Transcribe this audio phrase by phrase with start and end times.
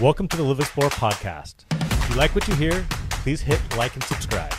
[0.00, 1.64] Welcome to the LivXplore podcast.
[2.04, 4.52] If you like what you hear, please hit like and subscribe.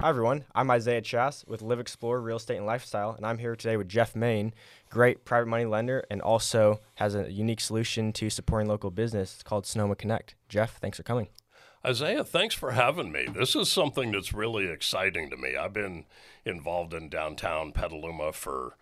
[0.00, 0.44] Hi, everyone.
[0.54, 4.14] I'm Isaiah Chass with LivXplore Real Estate and Lifestyle, and I'm here today with Jeff
[4.14, 4.54] Mayne,
[4.90, 9.34] great private money lender, and also has a unique solution to supporting local business.
[9.34, 10.36] It's called Sonoma Connect.
[10.48, 11.30] Jeff, thanks for coming.
[11.84, 13.26] Isaiah, thanks for having me.
[13.26, 15.56] This is something that's really exciting to me.
[15.56, 16.04] I've been
[16.44, 18.76] involved in downtown Petaluma for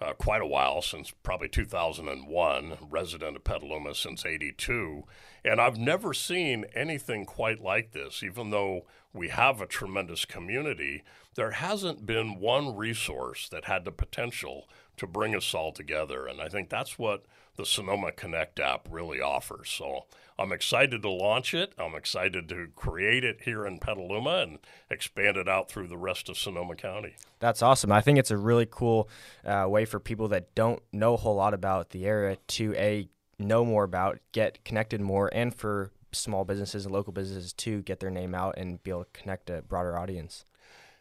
[0.00, 5.04] uh, quite a while, since probably 2001, resident of Petaluma since 82.
[5.44, 11.04] And I've never seen anything quite like this, even though we have a tremendous community.
[11.36, 16.26] There hasn't been one resource that had the potential to bring us all together.
[16.26, 17.24] And I think that's what
[17.56, 19.70] the Sonoma Connect app really offers.
[19.70, 20.06] So
[20.38, 21.72] I'm excited to launch it.
[21.78, 24.58] I'm excited to create it here in Petaluma and
[24.90, 27.14] expand it out through the rest of Sonoma County.
[27.38, 27.92] That's awesome.
[27.92, 29.08] I think it's a really cool
[29.44, 33.08] uh, way for people that don't know a whole lot about the area to a
[33.38, 38.00] know more about, get connected more, and for small businesses and local businesses to get
[38.00, 40.44] their name out and be able to connect a broader audience.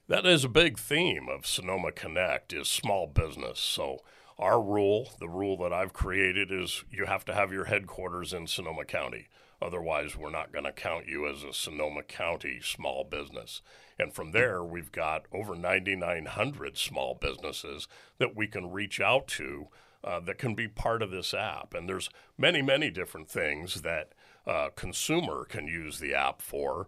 [0.07, 3.59] That is a big theme of Sonoma Connect is small business.
[3.59, 3.99] So
[4.43, 8.45] our rule, the rule that I've created, is you have to have your headquarters in
[8.45, 9.29] Sonoma County.
[9.61, 13.61] Otherwise, we're not going to count you as a Sonoma County small business.
[13.97, 19.67] And from there, we've got over 9,900 small businesses that we can reach out to
[20.03, 21.73] uh, that can be part of this app.
[21.73, 24.11] And there's many, many different things that
[24.45, 26.87] uh, consumer can use the app for,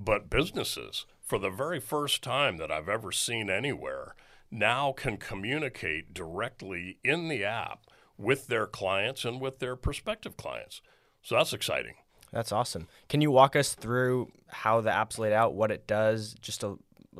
[0.00, 4.14] but businesses, for the very first time that I've ever seen anywhere,
[4.52, 7.86] now can communicate directly in the app
[8.18, 10.82] with their clients and with their prospective clients.
[11.22, 11.94] So that's exciting.
[12.32, 12.88] That's awesome.
[13.08, 16.78] Can you walk us through how the app's laid out, what it does, just a,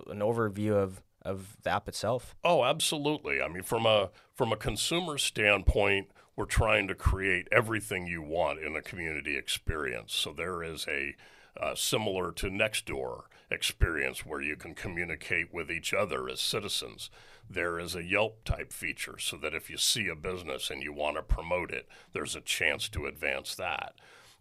[0.09, 2.35] an overview of, of the app itself?
[2.45, 3.41] Oh, absolutely.
[3.41, 8.61] I mean, from a from a consumer standpoint, we're trying to create everything you want
[8.61, 10.15] in a community experience.
[10.15, 11.15] So there is a
[11.61, 17.11] uh, similar to Nextdoor experience where you can communicate with each other as citizens.
[17.49, 20.93] There is a Yelp type feature so that if you see a business and you
[20.93, 23.95] want to promote it, there's a chance to advance that.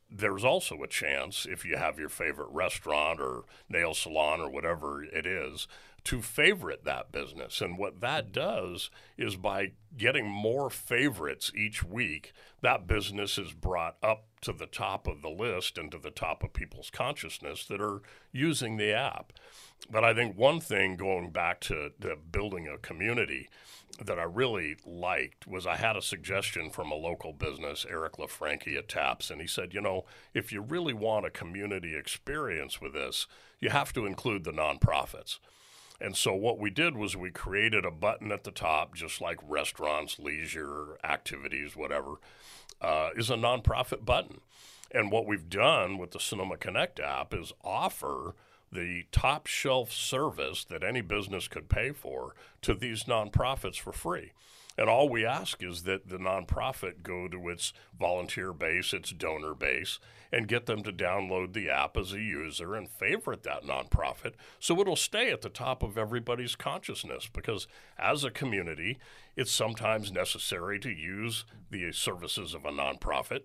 [0.10, 5.04] There's also a chance if you have your favorite restaurant or nail salon or whatever
[5.04, 5.68] it is
[6.04, 7.62] to favorite that business.
[7.62, 8.34] And what that mm-hmm.
[8.34, 14.66] does is by getting more favorites each week, that business is brought up to the
[14.66, 18.02] top of the list and to the top of people's consciousness that are
[18.32, 19.34] using the app.
[19.90, 23.50] But I think one thing going back to, to building a community
[24.04, 28.78] that I really liked was I had a suggestion from a local business, Eric LaFranchi
[28.78, 32.94] at TAPS, and he said, you know, if you really want a community experience with
[32.94, 33.28] this,
[33.60, 35.40] you have to include the nonprofits.
[36.02, 39.38] And so what we did was we created a button at the top, just like
[39.48, 42.16] restaurants, leisure, activities, whatever,
[42.82, 44.42] uh, is a nonprofit button.
[44.90, 48.34] And what we've done with the Sonoma Connect app is offer
[48.72, 52.34] the top shelf service that any business could pay for
[52.64, 54.32] to these nonprofits for free.
[54.78, 59.54] And all we ask is that the nonprofit go to its volunteer base, its donor
[59.54, 60.00] base,
[60.32, 64.80] and get them to download the app as a user and favorite that nonprofit so
[64.80, 67.30] it'll stay at the top of everybody's consciousness.
[67.32, 67.68] Because
[68.00, 68.98] as a community,
[69.36, 73.42] it's sometimes necessary to use the services of a nonprofit.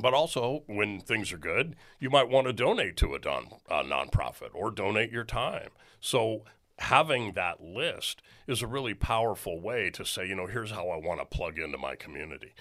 [0.00, 3.84] But also, when things are good, you might want to donate to a, don, a
[3.84, 5.68] nonprofit or donate your time.
[6.00, 6.44] So
[6.78, 10.96] having that list is a really powerful way to say, you know, here's how I
[10.96, 12.54] want to plug into my community.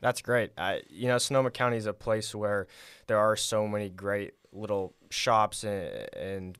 [0.00, 0.52] That's great.
[0.56, 2.66] I, you know, Sonoma County is a place where
[3.06, 6.58] there are so many great little shops and, and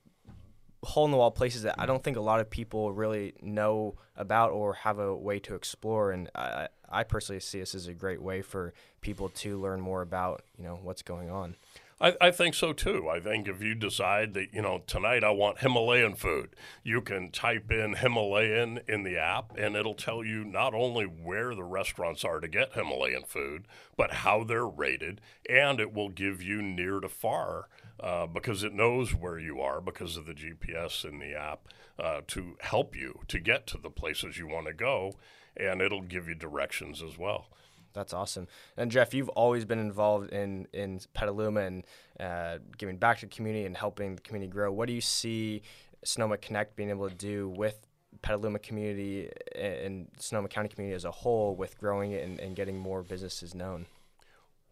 [0.82, 3.96] hole in the wall places that I don't think a lot of people really know
[4.16, 6.12] about or have a way to explore.
[6.12, 10.02] And I, I personally see this as a great way for people to learn more
[10.02, 11.56] about, you know, what's going on.
[12.00, 13.10] I, I, think so too.
[13.10, 17.30] I think if you decide that, you know, tonight I want Himalayan food, you can
[17.30, 22.24] type in Himalayan in the app and it'll tell you not only where the restaurants
[22.24, 23.66] are to get Himalayan food,
[23.98, 25.20] but how they're rated.
[25.48, 29.82] And it will give you near to far uh, because it knows where you are
[29.82, 33.90] because of the GPS in the app uh, to help you to get to the
[33.90, 35.12] places you want to go.
[35.54, 37.48] And it'll give you directions as well.
[37.92, 38.46] That's awesome.
[38.76, 41.84] And Jeff, you've always been involved in in Petaluma and
[42.18, 44.70] uh, giving back to the community and helping the community grow.
[44.72, 45.62] What do you see
[46.04, 47.86] Sonoma Connect being able to do with
[48.22, 52.78] Petaluma community and Sonoma County community as a whole with growing it and, and getting
[52.78, 53.86] more businesses known?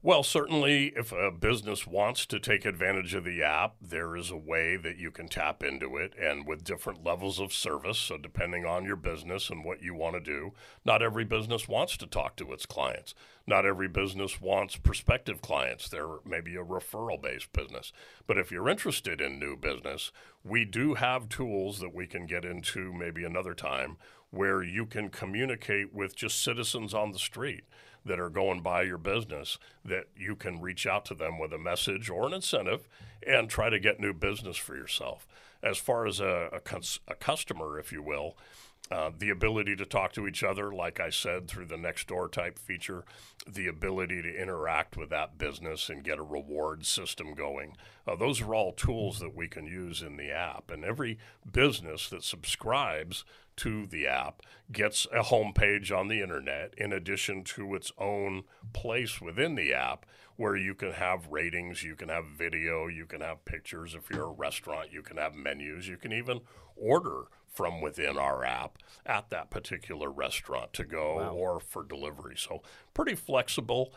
[0.00, 4.36] Well, certainly, if a business wants to take advantage of the app, there is a
[4.36, 7.98] way that you can tap into it and with different levels of service.
[7.98, 10.52] So, depending on your business and what you want to do,
[10.84, 13.12] not every business wants to talk to its clients.
[13.44, 15.88] Not every business wants prospective clients.
[15.88, 17.92] They're maybe a referral based business.
[18.28, 20.12] But if you're interested in new business,
[20.44, 23.96] we do have tools that we can get into maybe another time
[24.30, 27.64] where you can communicate with just citizens on the street
[28.04, 31.58] that are going by your business that you can reach out to them with a
[31.58, 32.88] message or an incentive
[33.26, 35.26] and try to get new business for yourself.
[35.62, 38.36] As far as a, a, cons- a customer, if you will,
[38.90, 42.28] uh, the ability to talk to each other, like I said, through the next door
[42.28, 43.04] type feature,
[43.46, 47.76] the ability to interact with that business and get a reward system going.
[48.06, 50.70] Uh, those are all tools that we can use in the app.
[50.70, 51.18] And every
[51.50, 53.24] business that subscribes
[53.58, 59.20] to the app gets a homepage on the internet in addition to its own place
[59.20, 60.06] within the app
[60.36, 63.94] where you can have ratings, you can have video, you can have pictures.
[63.94, 66.40] If you're a restaurant, you can have menus, you can even
[66.76, 71.32] order from within our app at that particular restaurant to go wow.
[71.32, 72.36] or for delivery.
[72.36, 72.62] So,
[72.94, 73.92] pretty flexible.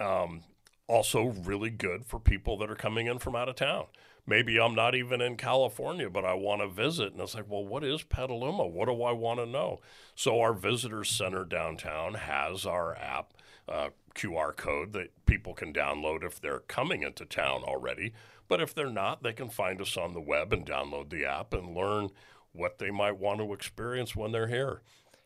[0.00, 0.42] Um,
[0.86, 3.86] also, really good for people that are coming in from out of town
[4.26, 7.12] maybe I'm not even in California, but I want to visit.
[7.12, 8.66] And it's like, well, what is Petaluma?
[8.66, 9.80] What do I want to know?
[10.14, 13.34] So our visitor center downtown has our app
[13.68, 18.12] uh, QR code that people can download if they're coming into town already.
[18.48, 21.54] But if they're not, they can find us on the web and download the app
[21.54, 22.10] and learn
[22.52, 24.82] what they might want to experience when they're here.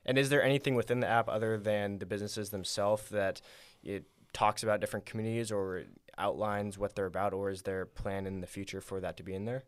[0.07, 3.43] And is there anything within the app other than the businesses themselves that
[3.83, 5.85] it talks about different communities or
[6.17, 9.23] outlines what they're about, or is there a plan in the future for that to
[9.23, 9.65] be in there?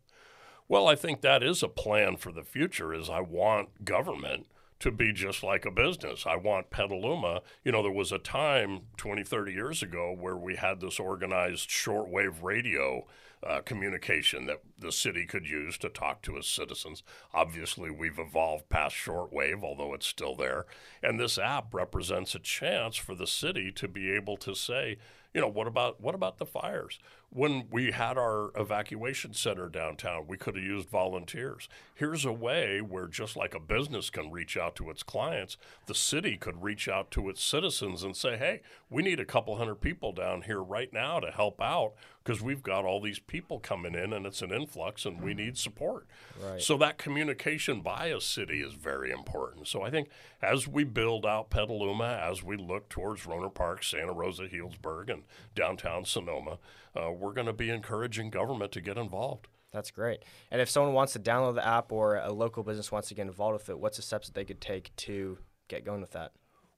[0.69, 2.95] Well, I think that is a plan for the future.
[2.95, 4.47] Is I want government
[4.81, 6.27] to be just like a business.
[6.27, 7.43] I want Petaluma.
[7.65, 11.69] You know, there was a time 20, 30 years ago where we had this organized
[11.69, 13.07] shortwave radio
[13.47, 17.03] uh, communication that the city could use to talk to its citizens.
[17.33, 20.67] Obviously, we've evolved past shortwave, although it's still there.
[21.03, 24.99] And this app represents a chance for the city to be able to say,
[25.33, 26.99] you know, what about what about the fires?
[27.33, 31.69] When we had our evacuation center downtown, we could have used volunteers.
[31.95, 35.57] Here's a way where just like a business can reach out to its clients,
[35.87, 39.57] the city could reach out to its citizens and say, "Hey, we need a couple
[39.57, 41.93] hundred people down here right now to help out
[42.25, 45.57] because we've got all these people coming in and it's an influx and we need
[45.57, 46.09] support."
[46.43, 46.61] Right.
[46.61, 49.69] So that communication by a city is very important.
[49.69, 50.09] So I think
[50.43, 55.20] as we build out Petaluma, as we look towards Rohnert Park, Santa Rosa, Healdsburg, and
[55.55, 56.59] downtown Sonoma,
[56.95, 59.49] uh, we're going to be encouraging government to get involved.
[59.73, 60.25] That's great.
[60.51, 63.27] And if someone wants to download the app or a local business wants to get
[63.27, 65.39] involved with it, what's the steps that they could take to
[65.69, 66.33] get going with that?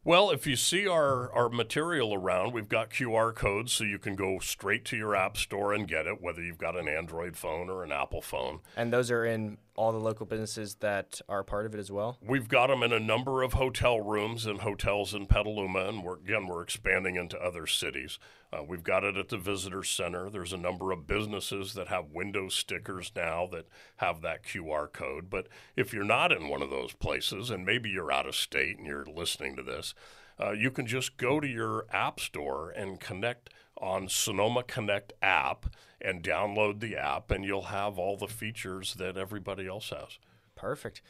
[0.04, 4.16] Well, if you see our, our material around, we've got QR codes so you can
[4.16, 7.70] go straight to your app store and get it, whether you've got an Android phone
[7.70, 8.58] or an Apple phone.
[8.76, 12.18] And those are in all the local businesses that are part of it as well?
[12.20, 16.16] We've got them in a number of hotel rooms and hotels in Petaluma, and we're,
[16.16, 18.18] again, we're expanding into other cities.
[18.52, 20.28] Uh, we've got it at the visitor center.
[20.28, 23.66] There's a number of businesses that have window stickers now that
[23.96, 25.30] have that QR code.
[25.30, 28.76] But if you're not in one of those places, and maybe you're out of state
[28.76, 29.94] and you're listening to this,
[30.40, 33.50] uh, you can just go to your app store and connect
[33.82, 35.66] on Sonoma Connect app
[36.00, 40.18] and download the app, and you'll have all the features that everybody else has.
[40.54, 41.02] Perfect.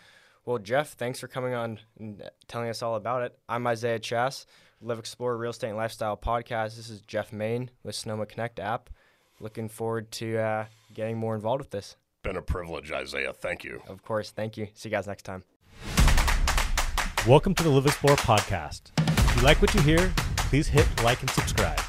[0.45, 3.39] Well, Jeff, thanks for coming on and telling us all about it.
[3.49, 4.47] I'm Isaiah Chass.
[4.85, 6.77] LivXplore Real Estate and Lifestyle podcast.
[6.77, 8.91] This is Jeff Mayne with Sonoma Connect app.
[9.39, 11.97] Looking forward to uh, getting more involved with this.
[12.25, 13.33] Been a privilege, Isaiah.
[13.33, 13.83] Thank you.
[13.87, 14.31] Of course.
[14.31, 14.69] Thank you.
[14.75, 15.45] See you guys next time.
[17.29, 18.91] Welcome to the LivXplore podcast.
[19.31, 21.81] If you like what you hear, please hit like and subscribe.